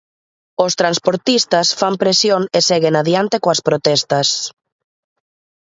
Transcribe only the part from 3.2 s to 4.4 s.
coas protestas.